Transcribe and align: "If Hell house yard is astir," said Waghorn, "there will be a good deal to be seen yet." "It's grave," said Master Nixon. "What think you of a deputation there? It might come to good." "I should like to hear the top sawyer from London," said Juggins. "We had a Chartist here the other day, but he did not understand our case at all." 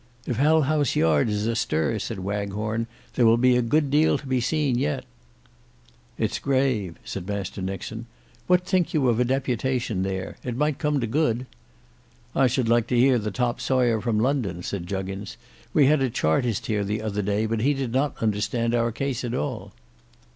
"If 0.25 0.37
Hell 0.37 0.63
house 0.63 0.95
yard 0.95 1.29
is 1.29 1.45
astir," 1.45 1.99
said 1.99 2.17
Waghorn, 2.17 2.87
"there 3.13 3.25
will 3.27 3.37
be 3.37 3.55
a 3.55 3.61
good 3.61 3.91
deal 3.91 4.17
to 4.17 4.25
be 4.25 4.41
seen 4.41 4.79
yet." 4.79 5.05
"It's 6.17 6.39
grave," 6.39 6.97
said 7.05 7.27
Master 7.27 7.61
Nixon. 7.61 8.07
"What 8.47 8.65
think 8.65 8.95
you 8.95 9.07
of 9.09 9.19
a 9.19 9.23
deputation 9.23 10.01
there? 10.01 10.37
It 10.43 10.57
might 10.57 10.79
come 10.79 10.99
to 11.01 11.05
good." 11.05 11.45
"I 12.35 12.47
should 12.47 12.67
like 12.67 12.87
to 12.87 12.97
hear 12.97 13.19
the 13.19 13.29
top 13.29 13.61
sawyer 13.61 14.01
from 14.01 14.19
London," 14.19 14.63
said 14.63 14.87
Juggins. 14.87 15.37
"We 15.71 15.85
had 15.85 16.01
a 16.01 16.09
Chartist 16.09 16.65
here 16.65 16.83
the 16.83 17.03
other 17.03 17.21
day, 17.21 17.45
but 17.45 17.61
he 17.61 17.75
did 17.75 17.91
not 17.93 18.17
understand 18.23 18.73
our 18.73 18.91
case 18.91 19.23
at 19.23 19.35
all." 19.35 19.71